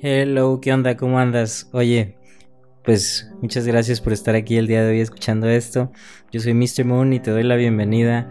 Hello, 0.00 0.60
¿qué 0.60 0.72
onda? 0.72 0.96
¿Cómo 0.96 1.18
andas? 1.18 1.68
Oye, 1.72 2.14
pues 2.84 3.28
muchas 3.42 3.66
gracias 3.66 4.00
por 4.00 4.12
estar 4.12 4.36
aquí 4.36 4.56
el 4.56 4.68
día 4.68 4.84
de 4.84 4.90
hoy 4.90 5.00
escuchando 5.00 5.48
esto. 5.48 5.90
Yo 6.30 6.38
soy 6.38 6.54
Mr. 6.54 6.84
Moon 6.84 7.12
y 7.12 7.18
te 7.18 7.32
doy 7.32 7.42
la 7.42 7.56
bienvenida 7.56 8.30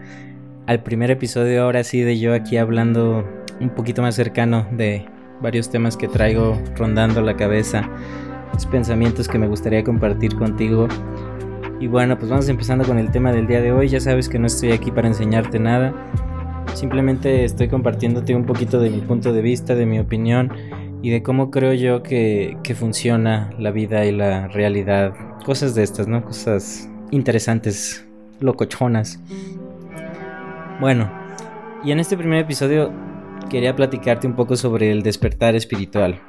al 0.66 0.82
primer 0.82 1.10
episodio 1.10 1.62
ahora 1.62 1.84
sí 1.84 2.00
de 2.00 2.18
yo 2.18 2.32
aquí 2.32 2.56
hablando 2.56 3.28
un 3.60 3.68
poquito 3.68 4.00
más 4.00 4.14
cercano 4.14 4.66
de 4.72 5.04
varios 5.42 5.70
temas 5.70 5.98
que 5.98 6.08
traigo 6.08 6.58
rondando 6.74 7.20
la 7.20 7.36
cabeza, 7.36 7.86
pensamientos 8.70 9.28
que 9.28 9.38
me 9.38 9.46
gustaría 9.46 9.84
compartir 9.84 10.36
contigo. 10.36 10.88
Y 11.80 11.86
bueno, 11.86 12.18
pues 12.18 12.30
vamos 12.30 12.48
empezando 12.48 12.86
con 12.86 12.98
el 12.98 13.10
tema 13.10 13.30
del 13.30 13.46
día 13.46 13.60
de 13.60 13.72
hoy. 13.72 13.88
Ya 13.88 14.00
sabes 14.00 14.30
que 14.30 14.38
no 14.38 14.46
estoy 14.46 14.72
aquí 14.72 14.90
para 14.90 15.08
enseñarte 15.08 15.58
nada. 15.58 15.92
Simplemente 16.72 17.44
estoy 17.44 17.68
compartiéndote 17.68 18.34
un 18.34 18.46
poquito 18.46 18.80
de 18.80 18.88
mi 18.88 19.00
punto 19.00 19.34
de 19.34 19.42
vista, 19.42 19.74
de 19.74 19.84
mi 19.84 19.98
opinión 19.98 20.50
y 21.02 21.10
de 21.10 21.22
cómo 21.22 21.50
creo 21.50 21.74
yo 21.74 22.02
que, 22.02 22.56
funciona 22.76 23.52
la 23.58 23.70
vida 23.70 24.04
y 24.04 24.12
la 24.12 24.48
realidad. 24.48 25.14
Cosas 25.44 25.74
de 25.74 25.82
estas, 25.82 26.08
¿no? 26.08 26.24
Cosas 26.24 26.90
interesantes, 27.10 28.06
locochonas. 28.40 29.20
Bueno, 30.80 31.10
y 31.84 31.92
en 31.92 32.00
este 32.00 32.16
primer 32.16 32.40
episodio 32.40 32.92
quería 33.48 33.74
platicarte 33.74 34.26
un 34.26 34.34
poco 34.34 34.56
sobre 34.56 34.90
el 34.90 35.02
despertar 35.02 35.54
espiritual. 35.54 36.20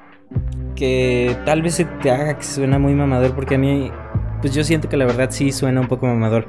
Que 0.75 1.35
tal 1.45 1.61
vez 1.61 1.75
se 1.75 1.85
te 1.85 2.11
haga 2.11 2.37
que 2.37 2.43
suena 2.43 2.79
muy 2.79 2.93
mamador 2.93 3.35
porque 3.35 3.55
a 3.55 3.57
mí, 3.57 3.91
pues 4.41 4.53
yo 4.53 4.63
siento 4.63 4.87
que 4.87 4.97
la 4.97 5.05
verdad 5.05 5.29
sí 5.31 5.51
suena 5.51 5.81
un 5.81 5.87
poco 5.87 6.05
mamador. 6.05 6.47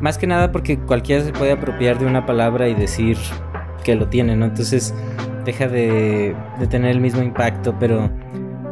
Más 0.00 0.18
que 0.18 0.26
nada 0.26 0.52
porque 0.52 0.78
cualquiera 0.78 1.24
se 1.24 1.32
puede 1.32 1.52
apropiar 1.52 1.98
de 1.98 2.06
una 2.06 2.26
palabra 2.26 2.68
y 2.68 2.74
decir 2.74 3.16
que 3.84 3.94
lo 3.94 4.08
tiene, 4.08 4.36
¿no? 4.36 4.44
Entonces 4.44 4.92
deja 5.44 5.68
de, 5.68 6.34
tener 6.70 6.90
el 6.90 7.00
mismo 7.00 7.22
impacto, 7.22 7.76
pero 7.78 8.10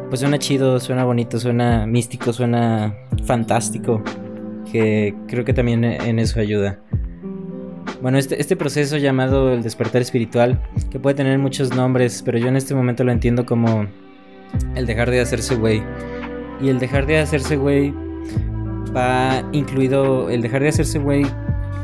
pues 0.09 0.19
suena 0.19 0.37
chido, 0.37 0.79
suena 0.79 1.03
bonito, 1.05 1.39
suena 1.39 1.85
místico, 1.85 2.33
suena 2.33 2.95
fantástico, 3.25 4.03
que 4.71 5.15
creo 5.27 5.45
que 5.45 5.53
también 5.53 5.83
en 5.83 6.19
eso 6.19 6.39
ayuda. 6.39 6.79
Bueno, 8.01 8.17
este, 8.17 8.39
este 8.39 8.55
proceso 8.55 8.97
llamado 8.97 9.53
el 9.53 9.63
despertar 9.63 10.01
espiritual, 10.01 10.61
que 10.91 10.99
puede 10.99 11.15
tener 11.15 11.39
muchos 11.39 11.73
nombres, 11.73 12.21
pero 12.23 12.37
yo 12.37 12.47
en 12.47 12.57
este 12.57 12.75
momento 12.75 13.03
lo 13.03 13.11
entiendo 13.11 13.45
como 13.45 13.87
el 14.75 14.85
dejar 14.85 15.09
de 15.09 15.21
hacerse 15.21 15.55
güey. 15.55 15.81
Y 16.61 16.69
el 16.69 16.79
dejar 16.79 17.05
de 17.05 17.19
hacerse 17.19 17.55
güey 17.55 17.93
va 18.95 19.43
incluido 19.51 20.29
el 20.29 20.41
dejar 20.41 20.61
de 20.61 20.69
hacerse 20.69 20.99
güey 20.99 21.25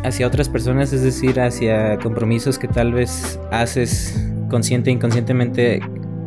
hacia 0.03 0.27
otras 0.27 0.49
personas, 0.49 0.93
es 0.93 1.03
decir, 1.03 1.39
hacia 1.39 1.97
compromisos 1.97 2.59
que 2.59 2.67
tal 2.67 2.93
vez 2.93 3.39
haces 3.51 4.28
consciente 4.49 4.89
e 4.89 4.93
inconscientemente 4.93 5.81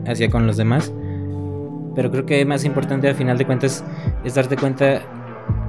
hacia 0.06 0.30
con 0.30 0.46
los 0.46 0.56
demás. 0.56 0.92
Pero 1.94 2.10
creo 2.10 2.24
que 2.24 2.44
más 2.44 2.64
importante 2.64 3.08
al 3.08 3.14
final 3.14 3.36
de 3.36 3.44
cuentas 3.44 3.84
es 4.24 4.34
darte 4.34 4.56
cuenta 4.56 5.02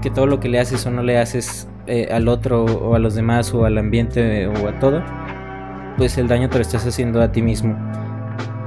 que 0.02 0.10
todo 0.10 0.26
lo 0.28 0.40
que 0.40 0.50
le 0.50 0.60
haces 0.60 0.86
o 0.86 0.92
no 0.92 1.04
le 1.04 1.18
haces 1.18 1.68
eh, 1.88 2.08
al 2.12 2.28
otro 2.28 2.64
o 2.64 2.96
a 2.96 3.00
los 3.00 3.16
demás 3.16 3.54
o 3.54 3.66
al 3.66 3.78
ambiente 3.78 4.48
o 4.48 4.68
a 4.68 4.80
todo, 4.80 5.04
pues 5.98 6.18
el 6.18 6.28
daño 6.28 6.50
te 6.50 6.56
lo 6.56 6.62
estás 6.62 6.86
haciendo 6.86 7.22
a 7.22 7.32
ti 7.32 7.42
mismo. 7.42 7.78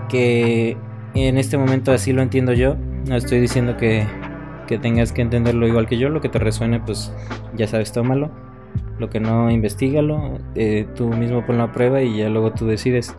Que 0.08 0.76
en 1.14 1.38
este 1.38 1.56
momento 1.56 1.92
así 1.92 2.12
lo 2.12 2.22
entiendo 2.22 2.52
yo. 2.52 2.76
No 3.08 3.16
estoy 3.16 3.40
diciendo 3.40 3.76
que, 3.76 4.06
que 4.66 4.78
tengas 4.78 5.12
que 5.12 5.22
entenderlo 5.22 5.66
igual 5.66 5.86
que 5.86 5.96
yo. 5.96 6.08
Lo 6.08 6.20
que 6.20 6.28
te 6.28 6.38
resuene, 6.38 6.80
pues 6.80 7.12
ya 7.56 7.66
sabes, 7.66 7.92
tómalo. 7.92 8.30
Lo 8.98 9.08
que 9.08 9.20
no, 9.20 9.50
investigalo. 9.50 10.38
Eh, 10.54 10.86
tú 10.94 11.08
mismo 11.08 11.44
ponlo 11.44 11.64
a 11.64 11.72
prueba 11.72 12.02
y 12.02 12.18
ya 12.18 12.28
luego 12.28 12.52
tú 12.52 12.66
decides. 12.66 13.14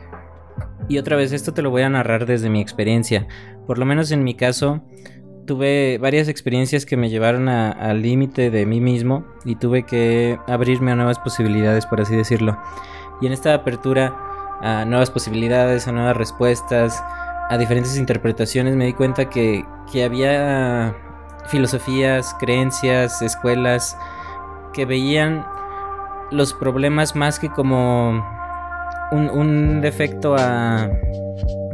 Y 0.88 0.98
otra 0.98 1.16
vez, 1.16 1.34
esto 1.34 1.54
te 1.54 1.62
lo 1.62 1.70
voy 1.70 1.82
a 1.82 1.90
narrar 1.90 2.26
desde 2.26 2.50
mi 2.50 2.62
experiencia. 2.62 3.28
Por 3.66 3.78
lo 3.78 3.86
menos 3.86 4.12
en 4.12 4.24
mi 4.24 4.36
caso, 4.36 4.82
tuve 5.46 5.98
varias 5.98 6.28
experiencias 6.28 6.86
que 6.86 6.98
me 6.98 7.10
llevaron 7.10 7.50
al 7.50 8.02
límite 8.02 8.52
de 8.52 8.66
mí 8.66 8.80
mismo 8.80 9.26
y 9.46 9.56
tuve 9.56 9.84
que 9.84 10.38
abrirme 10.48 10.92
a 10.92 10.96
nuevas 10.96 11.20
posibilidades, 11.20 11.86
por 11.86 12.02
así 12.02 12.16
decirlo. 12.16 12.58
Y 13.22 13.28
en 13.28 13.34
esta 13.34 13.54
apertura 13.54 14.16
a 14.62 14.86
nuevas 14.86 15.12
posibilidades, 15.12 15.88
a 15.88 15.92
nuevas 15.92 16.18
respuestas, 16.18 17.04
a 17.50 17.58
diferentes 17.58 17.98
interpretaciones, 17.98 18.76
me 18.76 18.86
di 18.86 18.94
cuenta 18.94 19.30
que, 19.30 19.66
que 19.92 20.04
había 20.04 20.96
filosofías, 21.48 22.36
creencias, 22.40 23.22
escuelas 23.22 23.98
que 24.74 24.86
veían 24.86 25.46
los 26.30 26.54
problemas 26.54 27.16
más 27.16 27.40
que 27.40 27.50
como 27.50 28.37
un, 29.12 29.82
defecto 29.82 30.36
a, 30.38 30.90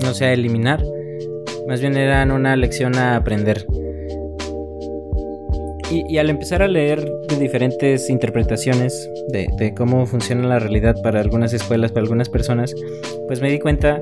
no 0.01 0.13
sé, 0.13 0.25
a 0.25 0.33
eliminar. 0.33 0.83
Más 1.67 1.79
bien 1.79 1.95
eran 1.95 2.31
una 2.31 2.55
lección 2.55 2.97
a 2.97 3.15
aprender. 3.15 3.65
Y, 5.91 6.17
al 6.17 6.29
empezar 6.31 6.63
a 6.63 6.67
leer 6.67 7.07
de 7.29 7.35
diferentes 7.37 8.09
interpretaciones 8.09 9.09
de, 9.27 9.47
de, 9.57 9.75
cómo 9.75 10.07
funciona 10.07 10.47
la 10.47 10.57
realidad 10.57 10.95
para 11.03 11.21
algunas 11.21 11.53
escuelas, 11.53 11.91
para 11.91 12.01
algunas 12.01 12.29
personas, 12.29 12.73
pues 13.27 13.41
me 13.41 13.51
di 13.51 13.59
cuenta 13.59 14.01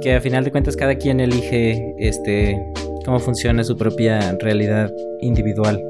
que 0.00 0.14
a 0.14 0.20
final 0.22 0.44
de 0.44 0.50
cuentas 0.50 0.74
cada 0.74 0.94
quien 0.94 1.20
elige 1.20 1.94
este, 1.98 2.58
cómo 3.04 3.18
funciona 3.18 3.62
su 3.64 3.76
propia 3.76 4.36
realidad 4.40 4.90
individual. 5.20 5.82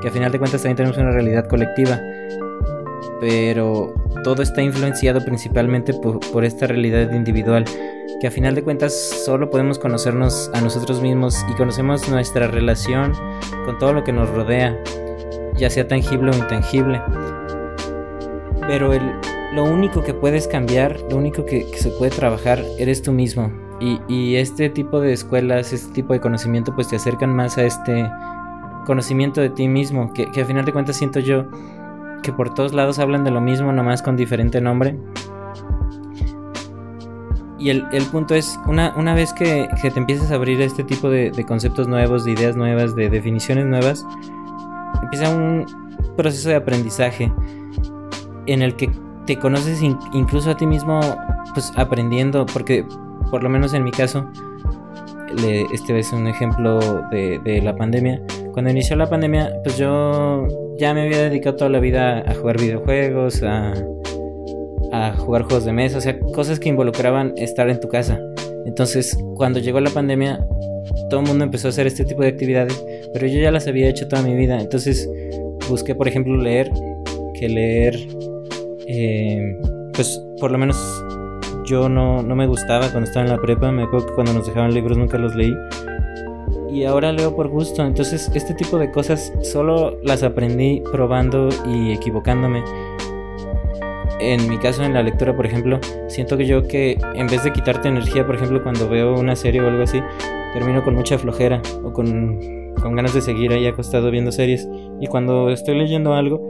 Que 0.00 0.08
a 0.08 0.10
final 0.12 0.30
de 0.30 0.38
cuentas 0.38 0.62
también 0.62 0.76
tenemos 0.76 0.98
una 0.98 1.10
realidad 1.10 1.48
colectiva 1.48 2.00
pero 3.22 3.94
todo 4.24 4.42
está 4.42 4.62
influenciado 4.62 5.24
principalmente 5.24 5.94
por, 5.94 6.44
esta 6.44 6.66
realidad 6.66 7.12
individual, 7.12 7.64
que 8.20 8.26
a 8.26 8.32
final 8.32 8.56
de 8.56 8.64
cuentas 8.64 8.92
solo 9.24 9.48
podemos 9.48 9.78
conocernos 9.78 10.50
a 10.52 10.60
nosotros 10.60 11.00
mismos 11.00 11.46
y 11.48 11.54
conocemos 11.54 12.08
nuestra 12.08 12.48
relación 12.48 13.12
con 13.64 13.78
todo 13.78 13.92
lo 13.92 14.02
que 14.02 14.12
nos 14.12 14.28
rodea, 14.28 14.76
ya 15.56 15.70
sea 15.70 15.86
tangible 15.86 16.32
o 16.32 16.36
intangible. 16.36 17.00
Pero 18.66 18.90
lo 19.54 19.64
único 19.66 20.02
que 20.02 20.14
puedes 20.14 20.48
cambiar, 20.48 20.98
lo 21.08 21.16
único 21.16 21.44
que, 21.44 21.64
se 21.76 21.90
puede 21.90 22.10
trabajar, 22.10 22.60
eres 22.76 23.02
tú 23.02 23.12
mismo. 23.12 23.52
Y, 24.08 24.34
este 24.34 24.68
tipo 24.68 25.00
de 25.00 25.12
escuelas, 25.12 25.72
este 25.72 25.92
tipo 25.92 26.12
de 26.12 26.20
conocimiento, 26.20 26.74
pues 26.74 26.88
te 26.88 26.96
acercan 26.96 27.32
más 27.32 27.56
a 27.56 27.62
este 27.62 28.10
conocimiento 28.84 29.40
de 29.40 29.50
ti 29.50 29.68
mismo, 29.68 30.12
que, 30.12 30.24
a 30.24 30.44
final 30.44 30.64
de 30.64 30.72
cuentas 30.72 30.96
siento 30.96 31.20
yo 31.20 31.46
que 32.22 32.32
por 32.32 32.54
todos 32.54 32.72
lados 32.72 32.98
hablan 32.98 33.24
de 33.24 33.30
lo 33.30 33.40
mismo, 33.40 33.72
nomás 33.72 34.02
con 34.02 34.16
diferente 34.16 34.60
nombre. 34.60 34.96
Y 37.58 37.70
el, 37.70 37.84
punto 38.10 38.34
es, 38.34 38.58
una, 38.66 38.92
una 38.96 39.14
vez 39.14 39.32
que, 39.32 39.68
te 39.80 39.96
empiezas 39.96 40.32
a 40.32 40.34
abrir 40.34 40.60
este 40.60 40.82
tipo 40.82 41.08
de, 41.08 41.30
conceptos 41.46 41.86
nuevos, 41.86 42.24
de 42.24 42.32
ideas 42.32 42.56
nuevas, 42.56 42.96
de 42.96 43.08
definiciones 43.08 43.66
nuevas, 43.66 44.04
empieza 45.00 45.28
un 45.28 45.64
proceso 46.16 46.48
de 46.48 46.56
aprendizaje 46.56 47.32
en 48.46 48.62
el 48.62 48.74
que 48.74 48.90
te 49.26 49.38
conoces 49.38 49.80
incluso 50.12 50.50
a 50.50 50.56
ti 50.56 50.66
mismo, 50.66 51.00
pues 51.54 51.72
aprendiendo, 51.76 52.46
porque 52.46 52.84
por 53.30 53.44
lo 53.44 53.48
menos 53.48 53.74
en 53.74 53.84
mi 53.84 53.92
caso, 53.92 54.26
este 55.72 55.96
es 55.96 56.12
un 56.12 56.26
ejemplo 56.26 56.80
de, 57.12 57.38
de 57.44 57.62
la 57.62 57.76
pandemia. 57.76 58.20
Cuando 58.52 58.70
inició 58.70 58.96
la 58.96 59.08
pandemia, 59.08 59.60
pues 59.64 59.78
yo 59.78 60.46
ya 60.78 60.92
me 60.92 61.02
había 61.02 61.22
dedicado 61.22 61.56
toda 61.56 61.70
la 61.70 61.80
vida 61.80 62.18
a 62.20 62.34
jugar 62.34 62.60
videojuegos, 62.60 63.42
a, 63.42 63.72
jugar 65.16 65.42
juegos 65.44 65.64
de 65.64 65.72
mesa, 65.72 65.98
o 65.98 66.00
sea, 66.02 66.18
cosas 66.20 66.60
que 66.60 66.68
involucraban 66.68 67.32
estar 67.36 67.68
en 67.70 67.80
tu 67.80 67.88
casa. 67.88 68.20
Entonces, 68.66 69.16
cuando 69.36 69.58
llegó 69.58 69.80
la 69.80 69.88
pandemia, 69.88 70.46
todo 71.08 71.20
el 71.20 71.26
mundo 71.26 71.44
empezó 71.44 71.68
a 71.68 71.70
hacer 71.70 71.86
este 71.86 72.04
tipo 72.04 72.20
de 72.22 72.28
actividades, 72.28 72.84
pero 73.14 73.26
yo 73.26 73.40
ya 73.40 73.50
las 73.50 73.66
había 73.68 73.88
hecho 73.88 74.06
toda 74.06 74.22
mi 74.22 74.34
vida. 74.34 74.60
Entonces, 74.60 75.08
busqué, 75.70 75.94
por 75.94 76.08
ejemplo, 76.08 76.36
leer, 76.36 76.70
que 77.38 77.48
leer, 77.48 77.96
eh, 78.86 79.56
pues 79.94 80.20
por 80.38 80.50
lo 80.50 80.58
menos 80.58 80.76
yo 81.64 81.88
no, 81.88 82.22
no 82.22 82.36
me 82.36 82.46
gustaba 82.46 82.90
cuando 82.90 83.08
estaba 83.08 83.24
en 83.24 83.32
la 83.32 83.40
prepa, 83.40 83.72
me 83.72 83.84
acuerdo 83.84 84.08
que 84.08 84.14
cuando 84.14 84.34
nos 84.34 84.46
dejaban 84.46 84.74
libros 84.74 84.98
nunca 84.98 85.16
los 85.16 85.34
leí 85.34 85.54
y 86.72 86.84
ahora 86.84 87.12
leo 87.12 87.36
por 87.36 87.48
gusto. 87.48 87.84
Entonces 87.84 88.30
este 88.34 88.54
tipo 88.54 88.78
de 88.78 88.90
cosas 88.90 89.32
solo 89.42 89.98
las 90.02 90.22
aprendí 90.22 90.82
probando 90.90 91.48
y 91.66 91.92
equivocándome. 91.92 92.64
En 94.20 94.48
mi 94.48 94.56
caso 94.58 94.84
en 94.84 94.94
la 94.94 95.02
lectura, 95.02 95.34
por 95.34 95.46
ejemplo, 95.46 95.80
siento 96.06 96.36
que 96.36 96.46
yo 96.46 96.62
que 96.62 96.96
en 97.14 97.26
vez 97.26 97.42
de 97.42 97.52
quitarte 97.52 97.88
energía, 97.88 98.24
por 98.24 98.36
ejemplo, 98.36 98.62
cuando 98.62 98.88
veo 98.88 99.18
una 99.18 99.34
serie 99.34 99.60
o 99.60 99.68
algo 99.68 99.82
así, 99.82 100.00
termino 100.54 100.84
con 100.84 100.94
mucha 100.94 101.18
flojera 101.18 101.60
o 101.82 101.92
con, 101.92 102.38
con 102.80 102.94
ganas 102.94 103.14
de 103.14 103.20
seguir 103.20 103.52
ahí 103.52 103.66
acostado 103.66 104.10
viendo 104.10 104.30
series. 104.30 104.68
Y 105.00 105.08
cuando 105.08 105.50
estoy 105.50 105.76
leyendo 105.76 106.14
algo, 106.14 106.40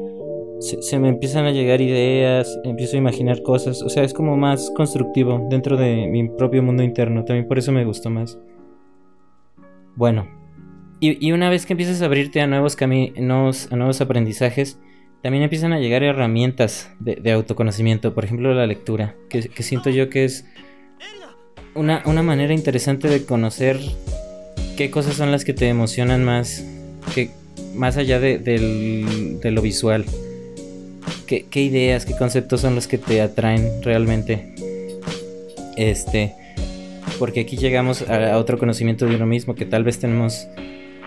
se, 0.61 0.83
se, 0.83 0.99
me 0.99 1.09
empiezan 1.09 1.47
a 1.47 1.51
llegar 1.51 1.81
ideas, 1.81 2.61
empiezo 2.63 2.97
a 2.97 2.99
imaginar 2.99 3.43
cosas. 3.43 3.83
O 3.83 3.89
sea, 3.89 4.05
es 4.05 4.13
como 4.13 4.37
más 4.37 4.71
constructivo 4.77 5.47
dentro 5.49 5.79
de 5.79 6.07
mi 6.09 6.29
propio 6.29 6.63
mundo 6.63 6.83
interno. 6.83 7.25
También 7.25 7.49
por 7.49 7.59
eso 7.59 7.73
me 7.73 7.85
gustó 7.87 8.11
más. 8.11 8.39
Bueno, 9.97 10.29
y, 11.00 11.33
una 11.33 11.50
vez 11.50 11.67
que 11.67 11.73
empiezas 11.73 12.00
a 12.00 12.05
abrirte 12.05 12.41
a 12.41 12.47
nuevos 12.47 12.77
a 12.81 12.87
nuevos 13.77 14.00
aprendizajes, 14.00 14.79
también 15.23 15.43
empiezan 15.43 15.73
a 15.73 15.81
llegar 15.81 16.03
herramientas 16.03 16.91
de, 17.00 17.33
autoconocimiento, 17.33 18.15
por 18.15 18.25
ejemplo 18.25 18.55
la 18.55 18.67
lectura, 18.67 19.17
que, 19.29 19.43
siento 19.62 19.91
yo 19.91 20.11
que 20.11 20.25
es 20.25 20.44
una, 21.75 22.03
una 22.06 22.23
manera 22.23 22.55
interesante 22.55 23.09
de 23.09 23.25
conocer 23.25 23.81
qué 24.77 24.91
cosas 24.91 25.15
son 25.15 25.33
las 25.33 25.44
que 25.44 25.55
te 25.55 25.69
emocionan 25.69 26.25
más, 26.25 26.65
que, 27.15 27.31
más 27.75 27.97
allá 27.97 28.21
de, 28.21 28.39
de 28.39 29.50
lo 29.50 29.61
visual. 29.62 30.05
¿Qué, 31.27 31.47
¿Qué, 31.50 31.62
ideas, 31.62 32.05
qué 32.05 32.17
conceptos 32.17 32.61
son 32.61 32.75
los 32.75 32.87
que 32.87 32.99
te 32.99 33.21
atraen 33.21 33.83
realmente? 33.83 34.55
Este, 35.77 36.35
porque 37.19 37.41
aquí 37.41 37.56
llegamos 37.56 38.03
a, 38.03 38.38
otro 38.38 38.59
conocimiento 38.59 39.06
de 39.06 39.17
uno 39.17 39.26
mismo, 39.26 39.55
que 39.55 39.64
tal 39.64 39.85
vez 39.85 39.99
tenemos 39.99 40.47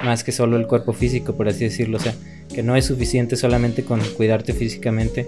más 0.03 0.23
que 0.23 0.31
solo 0.31 0.57
el 0.57 0.67
cuerpo 0.67 0.93
físico, 0.93 1.35
por 1.35 1.47
así 1.47 1.63
decirlo. 1.63 1.97
O 1.97 1.99
sea, 1.99 2.13
que 2.53 2.63
no 2.63 2.75
es 2.75 2.85
suficiente 2.85 3.35
solamente 3.35 3.83
con 3.83 4.01
cuidarte 4.15 4.53
físicamente 4.53 5.27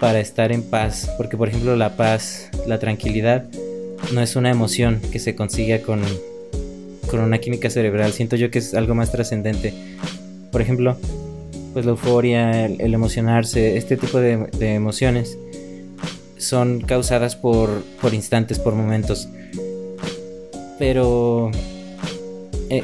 para 0.00 0.20
estar 0.20 0.52
en 0.52 0.62
paz. 0.62 1.10
Porque, 1.16 1.36
por 1.36 1.48
ejemplo, 1.48 1.76
la 1.76 1.96
paz, 1.96 2.50
la 2.66 2.78
tranquilidad, 2.78 3.44
no 4.12 4.20
es 4.20 4.36
una 4.36 4.50
emoción 4.50 5.00
que 5.12 5.18
se 5.18 5.34
consiga 5.34 5.80
con, 5.80 6.00
con 7.10 7.20
una 7.20 7.38
química 7.38 7.70
cerebral. 7.70 8.12
Siento 8.12 8.36
yo 8.36 8.50
que 8.50 8.58
es 8.58 8.74
algo 8.74 8.94
más 8.94 9.12
trascendente. 9.12 9.74
Por 10.50 10.62
ejemplo, 10.62 10.96
pues 11.72 11.84
la 11.84 11.92
euforia, 11.92 12.66
el, 12.66 12.94
emocionarse, 12.94 13.76
este 13.76 13.96
tipo 13.96 14.18
de, 14.18 14.48
emociones 14.60 15.38
son 16.38 16.80
causadas 16.80 17.36
por, 17.36 17.82
por 18.00 18.14
instantes, 18.14 18.58
por 18.58 18.74
momentos. 18.74 19.28
Pero 20.78 21.50
eh, 22.70 22.82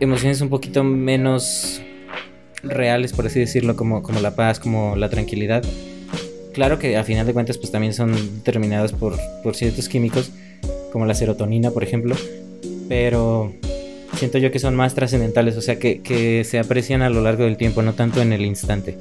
emociones 0.00 0.40
un 0.40 0.48
poquito 0.48 0.84
menos 0.84 1.82
reales, 2.62 3.12
por 3.12 3.26
así 3.26 3.40
decirlo, 3.40 3.76
como, 3.76 4.02
como 4.02 4.20
la 4.20 4.34
paz, 4.34 4.58
como 4.60 4.96
la 4.96 5.08
tranquilidad. 5.08 5.62
Claro 6.52 6.78
que 6.78 6.96
a 6.96 7.04
final 7.04 7.26
de 7.26 7.32
cuentas 7.32 7.58
pues 7.58 7.70
también 7.70 7.94
son 7.94 8.12
determinadas 8.38 8.92
por, 8.92 9.16
por 9.42 9.54
ciertos 9.54 9.88
químicos, 9.88 10.32
como 10.92 11.06
la 11.06 11.14
serotonina, 11.14 11.70
por 11.70 11.84
ejemplo, 11.84 12.16
pero 12.88 13.52
siento 14.16 14.38
yo 14.38 14.50
que 14.50 14.58
son 14.58 14.74
más 14.74 14.94
trascendentales, 14.94 15.56
o 15.56 15.62
sea, 15.62 15.78
que, 15.78 16.42
se 16.44 16.58
aprecian 16.58 17.02
a 17.02 17.10
lo 17.10 17.22
largo 17.22 17.44
del 17.44 17.56
tiempo, 17.56 17.82
no 17.82 17.94
tanto 17.94 18.20
en 18.20 18.32
el 18.32 18.44
instante. 18.44 18.96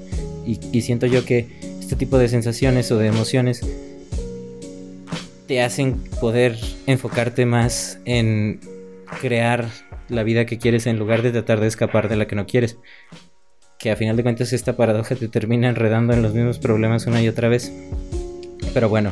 Y, 0.46 0.82
siento 0.82 1.08
yo 1.08 1.26
que 1.26 1.48
este 1.80 1.96
tipo 1.96 2.18
de 2.18 2.30
sensaciones 2.30 2.92
o 2.92 2.98
de 2.98 3.08
emociones 3.08 3.66
te 5.48 5.62
hacen 5.62 6.04
poder 6.20 6.58
enfocarte 6.86 7.46
más 7.46 8.00
en 8.06 8.60
crear 9.22 9.70
la 10.10 10.24
vida 10.24 10.46
que 10.46 10.58
quieres 10.58 10.86
en 10.88 11.00
lugar 11.00 11.22
de 11.22 11.32
tratar 11.32 11.60
de 11.60 11.68
escapar 11.68 12.10
de 12.10 12.18
la 12.18 12.28
que 12.28 12.36
no 12.36 12.46
quieres. 12.46 12.78
Que 13.80 13.92
a 13.92 13.96
final 13.96 14.18
de 14.18 14.24
cuentas 14.24 14.54
esta 14.54 14.76
paradoja 14.76 15.16
te 15.16 15.28
termina 15.28 15.70
enredando 15.70 16.14
en 16.14 16.22
los 16.22 16.34
mismos 16.34 16.60
problemas 16.60 17.08
una 17.08 17.22
y 17.22 17.30
otra 17.30 17.48
vez. 17.48 17.72
Pero 18.74 18.90
bueno, 18.90 19.12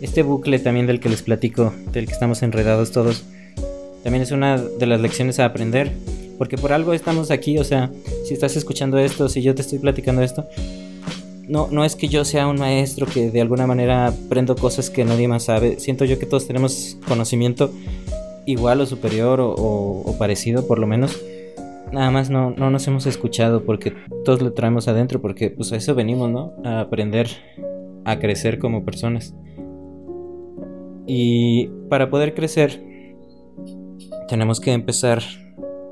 este 0.00 0.22
bucle 0.22 0.58
también 0.58 0.86
del 0.86 1.00
que 1.00 1.08
les 1.08 1.22
platico, 1.22 1.74
del 1.92 2.06
que 2.06 2.12
estamos 2.12 2.42
enredados 2.42 2.92
todos, 2.92 3.24
también 4.04 4.22
es 4.22 4.30
una 4.30 4.58
de 4.58 4.86
las 4.86 5.00
lecciones 5.00 5.40
a 5.40 5.46
aprender. 5.46 5.92
Porque 6.38 6.56
por 6.56 6.72
algo 6.72 6.92
estamos 6.92 7.30
aquí, 7.30 7.58
o 7.58 7.64
sea, 7.64 7.90
si 8.26 8.34
estás 8.34 8.56
escuchando 8.56 8.98
esto, 8.98 9.28
si 9.28 9.42
yo 9.42 9.54
te 9.54 9.62
estoy 9.62 9.78
platicando 9.78 10.22
esto, 10.22 10.48
no, 11.52 11.68
no 11.70 11.84
es 11.84 11.96
que 11.96 12.08
yo 12.08 12.24
sea 12.24 12.46
un 12.46 12.58
maestro 12.58 13.06
que 13.06 13.30
de 13.30 13.42
alguna 13.42 13.66
manera 13.66 14.06
aprendo 14.06 14.56
cosas 14.56 14.88
que 14.88 15.04
nadie 15.04 15.28
más 15.28 15.44
sabe. 15.44 15.78
Siento 15.80 16.06
yo 16.06 16.18
que 16.18 16.24
todos 16.24 16.46
tenemos 16.46 16.96
conocimiento 17.06 17.70
igual 18.46 18.80
o 18.80 18.86
superior 18.86 19.38
o, 19.38 20.16
parecido 20.18 20.66
por 20.66 20.78
lo 20.78 20.86
menos. 20.86 21.22
Nada 21.92 22.10
más 22.10 22.30
no, 22.30 22.52
no, 22.52 22.70
nos 22.70 22.88
hemos 22.88 23.04
escuchado 23.04 23.64
porque 23.64 23.92
todos 24.24 24.40
lo 24.40 24.54
traemos 24.54 24.88
adentro 24.88 25.20
porque 25.20 25.50
pues 25.50 25.70
a 25.74 25.76
eso 25.76 25.94
venimos, 25.94 26.30
¿no? 26.30 26.54
A 26.64 26.80
aprender, 26.80 27.28
a 28.06 28.18
crecer 28.18 28.58
como 28.58 28.86
personas. 28.86 29.34
Y 31.06 31.66
para 31.90 32.08
poder 32.08 32.32
crecer 32.32 32.82
tenemos 34.26 34.58
que 34.58 34.72
empezar 34.72 35.22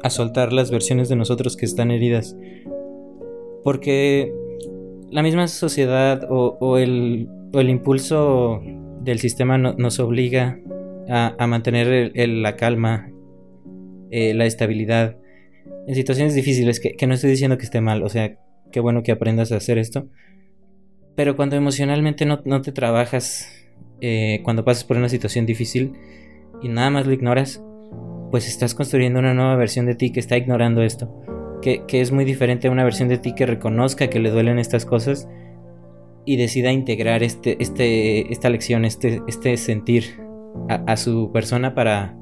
a 0.03 0.09
soltar 0.09 0.55
las 0.55 0.71
versiones 0.71 1.11
de 1.11 1.17
nosotros 1.17 1.55
que 1.59 1.67
están 1.67 1.91
heridas. 1.91 2.35
Porque 3.63 4.33
la 5.11 5.23
misma 5.23 5.49
sociedad 5.49 6.27
o, 6.29 6.79
el, 6.79 7.29
impulso 7.53 8.63
del 9.03 9.19
sistema 9.19 9.59
nos 9.59 9.99
obliga 9.99 10.59
a, 11.09 11.47
mantener 11.47 12.13
la 12.15 12.57
calma, 12.57 13.11
eh, 14.11 14.35
la 14.35 14.47
estabilidad 14.47 15.17
en 15.87 15.95
situaciones 15.95 16.35
difíciles, 16.35 16.81
que, 16.81 17.07
no 17.07 17.15
estoy 17.15 17.31
diciendo 17.31 17.59
que 17.59 17.65
esté 17.65 17.81
mal, 17.81 18.03
o 18.03 18.09
sea, 18.09 18.37
qué 18.71 18.81
bueno 18.81 19.03
que 19.03 19.13
aprendas 19.13 19.51
a 19.51 19.57
hacer 19.57 19.79
esto. 19.79 20.09
Pero 21.17 21.37
cuando 21.37 21.57
emocionalmente 21.57 22.25
no, 22.27 22.63
te 22.63 22.73
trabajas, 22.73 23.49
eh, 24.01 24.41
cuando 24.45 24.65
pasas 24.65 24.85
por 24.85 24.97
una 24.97 25.09
situación 25.09 25.47
difícil 25.47 25.95
y 26.63 26.69
nada 26.69 26.91
más 26.91 27.07
lo 27.07 27.13
ignoras, 27.13 27.63
pues 28.31 28.47
estás 28.47 28.75
construyendo 28.75 29.19
una 29.19 29.35
nueva 29.35 29.57
versión 29.57 29.87
de 29.87 29.97
ti 29.97 30.13
que 30.13 30.21
está 30.21 30.37
ignorando 30.37 30.83
esto. 30.83 31.40
Que, 31.63 31.85
es 31.89 32.13
muy 32.13 32.25
diferente 32.25 32.69
a 32.69 32.71
una 32.71 32.85
versión 32.85 33.09
de 33.09 33.19
ti 33.19 33.35
que 33.35 33.47
reconozca 33.47 34.09
que 34.09 34.19
le 34.19 34.31
duelen 34.31 34.59
estas 34.59 34.85
cosas 34.85 35.29
y 36.25 36.37
decida 36.37 36.73
integrar 36.73 37.23
este, 37.23 37.57
este, 37.61 38.33
esta 38.33 38.51
lección, 38.51 38.85
este, 38.85 39.21
este 39.27 39.57
sentir 39.57 40.05
a, 40.69 40.97
su 40.97 41.31
persona 41.33 41.75
para 41.75 42.17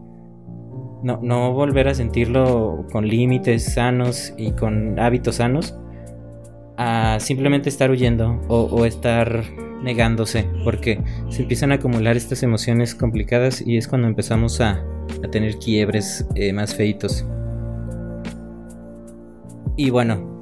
no, 1.02 1.20
no, 1.22 1.52
volver 1.52 1.88
a 1.88 1.94
sentirlo 1.94 2.86
con 2.92 3.06
límites 3.06 3.74
sanos 3.74 4.32
y 4.36 4.52
con 4.52 4.98
hábitos 4.98 5.36
sanos, 5.36 5.78
a 6.76 7.18
simplemente 7.20 7.68
estar 7.68 7.90
huyendo 7.90 8.40
o, 8.48 8.84
estar 8.84 9.42
negándose, 9.82 10.46
porque 10.64 11.00
se 11.28 11.42
empiezan 11.42 11.72
a 11.72 11.76
acumular 11.76 12.16
estas 12.16 12.42
emociones 12.42 12.94
complicadas 12.94 13.60
y 13.66 13.76
es 13.76 13.88
cuando 13.88 14.08
empezamos 14.08 14.60
a, 14.60 14.84
a 15.22 15.30
tener 15.30 15.56
quiebres 15.58 16.26
eh, 16.34 16.52
más 16.52 16.74
feitos. 16.74 17.26
Y 19.78 19.90
bueno, 19.90 20.40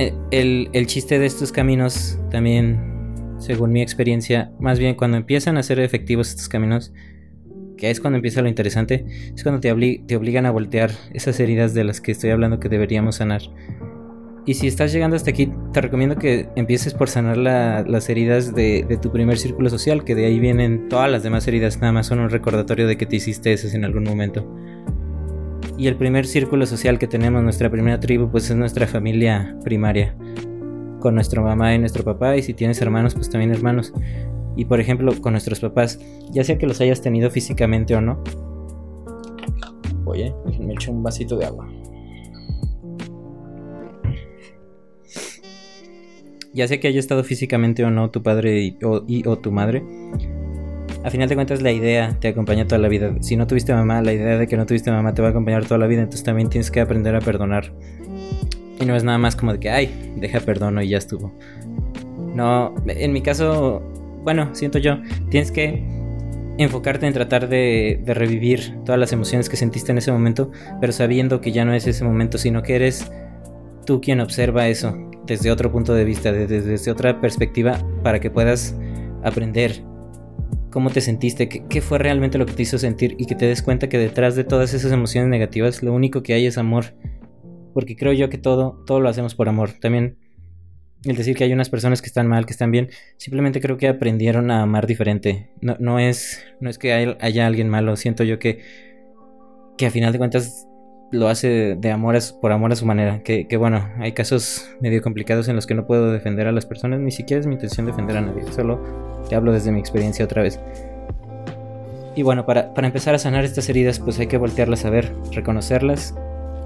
eh, 0.00 0.12
el, 0.32 0.68
el, 0.72 0.88
chiste 0.88 1.20
de 1.20 1.26
estos 1.26 1.52
caminos 1.52 2.18
también, 2.32 3.36
según 3.38 3.70
mi 3.70 3.80
experiencia, 3.80 4.50
más 4.58 4.80
bien 4.80 4.96
cuando 4.96 5.16
empiezan 5.16 5.56
a 5.56 5.62
ser 5.62 5.78
efectivos 5.78 6.30
estos 6.30 6.48
caminos, 6.48 6.92
que 7.76 7.90
es 7.90 8.00
cuando 8.00 8.16
empieza 8.16 8.42
lo 8.42 8.48
interesante, 8.48 9.06
es 9.32 9.44
cuando 9.44 9.60
te, 9.60 9.72
te 10.08 10.16
obligan 10.16 10.44
a 10.44 10.50
voltear 10.50 10.90
esas 11.12 11.38
heridas 11.38 11.72
de 11.72 11.84
las 11.84 12.00
que 12.00 12.10
estoy 12.10 12.30
hablando 12.30 12.58
que 12.58 12.68
deberíamos 12.68 13.16
sanar. 13.16 13.42
Y 14.44 14.54
si 14.54 14.66
estás 14.66 14.92
llegando 14.92 15.14
hasta 15.14 15.30
aquí, 15.30 15.52
te 15.72 15.80
recomiendo 15.80 16.16
que 16.16 16.48
empieces 16.56 16.94
por 16.94 17.08
sanar 17.08 17.36
las 17.36 18.08
heridas 18.08 18.56
de, 18.56 18.98
tu 19.00 19.12
primer 19.12 19.38
círculo 19.38 19.70
social, 19.70 20.02
que 20.02 20.16
de 20.16 20.26
ahí 20.26 20.40
vienen 20.40 20.88
todas 20.88 21.08
las 21.08 21.22
demás 21.22 21.46
heridas, 21.46 21.80
nada 21.80 21.92
más 21.92 22.08
son 22.08 22.18
un 22.18 22.28
recordatorio 22.28 22.88
de 22.88 22.96
que 22.96 23.06
te 23.06 23.14
hiciste 23.14 23.52
eso 23.52 23.68
en 23.68 23.84
algún 23.84 24.02
momento. 24.02 24.44
Y 25.76 25.88
el 25.88 25.96
primer 25.96 26.26
círculo 26.26 26.66
social 26.66 26.98
que 26.98 27.06
tenemos, 27.06 27.42
nuestra 27.42 27.70
primera 27.70 27.98
tribu, 27.98 28.30
pues 28.30 28.48
es 28.50 28.56
nuestra 28.56 28.86
familia 28.86 29.56
primaria, 29.64 30.14
con 31.00 31.14
nuestra 31.14 31.42
mamá 31.42 31.74
y 31.74 31.78
nuestro 31.78 32.04
papá, 32.04 32.36
y 32.36 32.42
si 32.42 32.54
tienes 32.54 32.80
hermanos, 32.80 33.14
pues 33.14 33.28
también 33.28 33.50
hermanos. 33.50 33.92
Y 34.56 34.66
por 34.66 34.80
ejemplo, 34.80 35.12
con 35.20 35.32
nuestros 35.32 35.60
papás, 35.60 35.98
ya 36.30 36.44
sea 36.44 36.58
que 36.58 36.66
los 36.66 36.80
hayas 36.80 37.02
tenido 37.02 37.30
físicamente 37.30 37.94
o 37.96 38.00
no. 38.00 38.22
Oye, 40.04 40.32
me 40.60 40.74
echo 40.74 40.92
un 40.92 41.02
vasito 41.02 41.36
de 41.36 41.46
agua. 41.46 41.68
ya 46.54 46.68
sea 46.68 46.78
que 46.78 46.88
haya 46.88 47.00
estado 47.00 47.24
físicamente 47.24 47.84
o 47.84 47.90
no 47.90 48.10
tu 48.10 48.22
padre 48.22 48.62
y, 48.62 48.78
o, 49.26 49.38
tu 49.38 49.50
madre, 49.50 49.82
a 51.04 51.10
final 51.10 51.28
de 51.28 51.34
cuentas 51.34 51.62
la 51.62 51.70
idea 51.70 52.16
te 52.18 52.28
acompaña 52.28 52.66
toda 52.66 52.78
la 52.78 52.88
vida. 52.88 53.14
Si 53.20 53.36
no 53.36 53.46
tuviste 53.46 53.74
mamá, 53.74 54.02
la 54.02 54.12
idea 54.12 54.38
de 54.38 54.46
que 54.46 54.56
no 54.56 54.64
tuviste 54.64 54.90
mamá 54.90 55.14
te 55.14 55.22
va 55.22 55.28
a 55.28 55.30
acompañar 55.32 55.64
toda 55.64 55.78
la 55.78 55.86
vida, 55.86 56.00
entonces 56.00 56.24
también 56.24 56.48
tienes 56.48 56.70
que 56.70 56.80
aprender 56.80 57.14
a 57.14 57.20
perdonar. 57.20 57.72
Y 58.80 58.86
no 58.86 58.96
es 58.96 59.04
nada 59.04 59.18
más 59.18 59.36
como 59.36 59.52
de 59.52 59.60
que, 59.60 59.70
ay, 59.70 60.14
deja 60.16 60.40
perdono 60.40 60.82
y 60.82 60.88
ya 60.88 60.98
estuvo. 60.98 61.32
No, 62.34 62.74
en 62.86 63.12
mi 63.12 63.20
caso, 63.20 63.82
bueno, 64.24 64.48
siento 64.54 64.78
yo, 64.78 64.98
tienes 65.30 65.52
que 65.52 65.84
enfocarte 66.56 67.06
en 67.06 67.12
tratar 67.12 67.48
de, 67.48 68.00
de, 68.04 68.14
revivir 68.14 68.78
todas 68.84 68.98
las 68.98 69.12
emociones 69.12 69.48
que 69.48 69.56
sentiste 69.56 69.92
en 69.92 69.98
ese 69.98 70.10
momento, 70.10 70.50
pero 70.80 70.92
sabiendo 70.92 71.40
que 71.40 71.52
ya 71.52 71.64
no 71.64 71.74
es 71.74 71.86
ese 71.86 72.04
momento, 72.04 72.38
sino 72.38 72.62
que 72.62 72.76
eres 72.76 73.10
tú 73.84 74.00
quien 74.00 74.20
observa 74.20 74.68
eso 74.68 74.96
desde 75.26 75.50
otro 75.50 75.70
punto 75.70 75.94
de 75.94 76.04
vista, 76.04 76.32
desde, 76.32 76.90
otra 76.90 77.20
perspectiva, 77.20 77.78
para 78.02 78.20
que 78.20 78.30
puedas 78.30 78.76
aprender 79.22 79.82
cómo 80.74 80.90
te 80.90 81.00
sentiste, 81.00 81.48
qué, 81.48 81.80
fue 81.80 82.00
realmente 82.00 82.36
lo 82.36 82.46
que 82.46 82.52
te 82.52 82.62
hizo 82.64 82.78
sentir 82.78 83.14
y 83.16 83.26
que 83.26 83.36
te 83.36 83.46
des 83.46 83.62
cuenta 83.62 83.88
que 83.88 83.96
detrás 83.96 84.34
de 84.34 84.42
todas 84.42 84.74
esas 84.74 84.90
emociones 84.90 85.30
negativas 85.30 85.84
lo 85.84 85.92
único 85.92 86.24
que 86.24 86.34
hay 86.34 86.46
es 86.46 86.58
amor. 86.58 86.96
Porque 87.72 87.94
creo 87.94 88.12
yo 88.12 88.28
que 88.28 88.38
todo, 88.38 88.82
todo 88.84 88.98
lo 88.98 89.08
hacemos 89.08 89.36
por 89.36 89.48
amor. 89.48 89.70
También 89.80 90.18
el 91.04 91.14
decir 91.14 91.36
que 91.36 91.44
hay 91.44 91.52
unas 91.52 91.70
personas 91.70 92.02
que 92.02 92.08
están 92.08 92.26
mal, 92.26 92.44
que 92.44 92.50
están 92.50 92.72
bien, 92.72 92.90
simplemente 93.18 93.60
creo 93.60 93.76
que 93.76 93.86
aprendieron 93.86 94.50
a 94.50 94.62
amar 94.62 94.88
diferente. 94.88 95.52
No, 95.60 95.76
no, 95.78 96.00
es, 96.00 96.44
no 96.60 96.68
es 96.68 96.76
que 96.76 96.92
haya 96.92 97.46
alguien 97.46 97.68
malo, 97.68 97.94
siento 97.94 98.24
yo 98.24 98.40
que, 98.40 98.58
que 99.78 99.86
a 99.86 99.92
final 99.92 100.12
de 100.12 100.18
cuentas 100.18 100.66
lo 101.14 101.28
hace 101.28 101.76
de 101.78 101.90
amor 101.90 102.18
por 102.40 102.52
amor 102.52 102.72
a 102.72 102.76
su 102.76 102.84
manera. 102.84 103.22
Que, 103.22 103.56
bueno, 103.56 103.88
hay 103.98 104.12
casos 104.12 104.68
medio 104.80 105.02
complicados 105.02 105.48
en 105.48 105.56
los 105.56 105.66
que 105.66 105.74
no 105.74 105.86
puedo 105.86 106.12
defender 106.12 106.46
a 106.46 106.52
las 106.52 106.66
personas, 106.66 107.00
ni 107.00 107.10
siquiera 107.10 107.40
es 107.40 107.46
mi 107.46 107.54
intención 107.54 107.86
defender 107.86 108.16
a 108.16 108.20
nadie, 108.20 108.44
solo 108.52 108.80
te 109.28 109.34
hablo 109.34 109.52
desde 109.52 109.72
mi 109.72 109.80
experiencia 109.80 110.24
otra 110.24 110.42
vez. 110.42 110.60
Y 112.16 112.22
bueno, 112.22 112.46
para, 112.46 112.72
empezar 112.76 113.14
a 113.14 113.18
sanar 113.18 113.44
estas 113.44 113.68
heridas, 113.68 113.98
pues 113.98 114.18
hay 114.20 114.26
que 114.26 114.36
voltearlas 114.36 114.84
a 114.84 114.90
ver, 114.90 115.12
reconocerlas. 115.32 116.14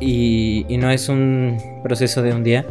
Y, 0.00 0.66
no 0.78 0.90
es 0.90 1.08
un 1.08 1.58
proceso 1.82 2.22
de 2.22 2.34
un 2.34 2.44
día. 2.44 2.66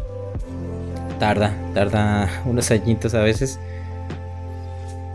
Tarda, 1.20 1.54
tarda 1.74 2.30
unos 2.46 2.70
añitos 2.70 3.14
a 3.16 3.22
veces. 3.22 3.60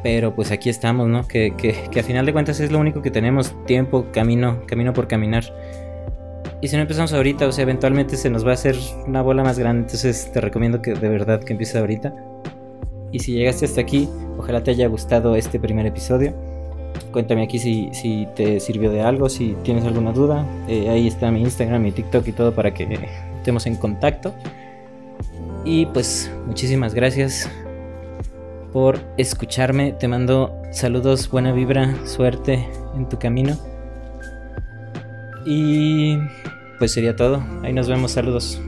Pero 0.02 0.34
pues 0.34 0.50
aquí 0.50 0.68
estamos, 0.68 1.08
¿no? 1.08 1.28
Que, 1.28 1.54
que, 1.56 2.00
a 2.00 2.02
final 2.02 2.26
de 2.26 2.32
cuentas 2.32 2.58
es 2.58 2.72
lo 2.72 2.80
único 2.80 3.02
que 3.02 3.12
tenemos. 3.12 3.54
Tiempo, 3.66 4.06
camino, 4.12 4.66
camino 4.66 4.92
por 4.92 5.06
caminar. 5.06 5.44
Y 6.62 6.68
si 6.68 6.76
no 6.76 6.82
empezamos 6.82 7.12
ahorita, 7.12 7.48
o 7.48 7.52
sea, 7.52 7.62
eventualmente 7.62 8.16
se 8.16 8.30
nos 8.30 8.46
va 8.46 8.52
a 8.52 8.54
hacer 8.54 8.76
una 9.08 9.20
bola 9.20 9.42
más 9.42 9.58
grande. 9.58 9.82
Entonces 9.82 10.30
te 10.32 10.40
recomiendo 10.40 10.80
que 10.80 10.94
de 10.94 11.08
verdad 11.08 11.42
que 11.42 11.52
empieces 11.52 11.74
ahorita. 11.74 12.14
Y 13.10 13.18
si 13.18 13.32
llegaste 13.32 13.64
hasta 13.64 13.80
aquí, 13.80 14.08
ojalá 14.38 14.62
te 14.62 14.70
haya 14.70 14.86
gustado 14.86 15.34
este 15.34 15.58
primer 15.58 15.86
episodio. 15.86 16.32
Cuéntame 17.10 17.42
aquí 17.42 17.58
si, 17.58 17.90
si 17.92 18.28
te 18.36 18.60
sirvió 18.60 18.92
de 18.92 19.02
algo, 19.02 19.28
si 19.28 19.56
tienes 19.64 19.84
alguna 19.84 20.12
duda. 20.12 20.46
Eh, 20.68 20.88
ahí 20.88 21.08
está 21.08 21.32
mi 21.32 21.42
Instagram, 21.42 21.82
mi 21.82 21.90
TikTok 21.90 22.28
y 22.28 22.32
todo 22.32 22.54
para 22.54 22.72
que 22.72 22.96
estemos 23.38 23.66
en 23.66 23.74
contacto. 23.74 24.32
Y 25.64 25.86
pues 25.86 26.30
muchísimas 26.46 26.94
gracias 26.94 27.50
por 28.72 29.00
escucharme. 29.16 29.92
Te 29.92 30.06
mando 30.06 30.54
saludos, 30.70 31.28
buena 31.28 31.50
vibra, 31.52 31.92
suerte 32.06 32.68
en 32.94 33.08
tu 33.08 33.18
camino. 33.18 33.58
Y 35.44 36.18
pues 36.78 36.92
sería 36.92 37.16
todo. 37.16 37.42
Ahí 37.62 37.72
nos 37.72 37.88
vemos, 37.88 38.12
saludos. 38.12 38.60